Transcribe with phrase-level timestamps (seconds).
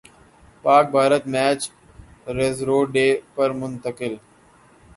[0.63, 1.59] پاک Bharat match
[2.37, 4.13] reserve day پر منتقل